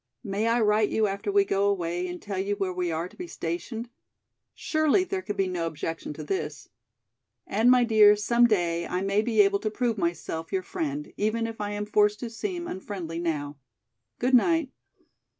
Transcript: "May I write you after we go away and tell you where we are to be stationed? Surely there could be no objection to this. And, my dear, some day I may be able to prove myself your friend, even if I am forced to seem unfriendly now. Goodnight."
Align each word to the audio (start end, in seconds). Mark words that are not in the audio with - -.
"May 0.23 0.47
I 0.47 0.59
write 0.61 0.89
you 0.89 1.05
after 1.05 1.31
we 1.31 1.45
go 1.45 1.69
away 1.69 2.07
and 2.07 2.19
tell 2.19 2.39
you 2.39 2.55
where 2.55 2.73
we 2.73 2.91
are 2.91 3.07
to 3.07 3.15
be 3.15 3.27
stationed? 3.27 3.87
Surely 4.55 5.03
there 5.03 5.21
could 5.21 5.37
be 5.37 5.45
no 5.45 5.67
objection 5.67 6.11
to 6.13 6.23
this. 6.23 6.69
And, 7.45 7.69
my 7.69 7.83
dear, 7.83 8.15
some 8.15 8.47
day 8.47 8.87
I 8.87 9.01
may 9.01 9.21
be 9.21 9.41
able 9.41 9.59
to 9.59 9.69
prove 9.69 9.99
myself 9.99 10.51
your 10.51 10.63
friend, 10.63 11.13
even 11.17 11.45
if 11.45 11.61
I 11.61 11.73
am 11.73 11.85
forced 11.85 12.19
to 12.21 12.31
seem 12.31 12.65
unfriendly 12.67 13.19
now. 13.19 13.57
Goodnight." 14.17 14.71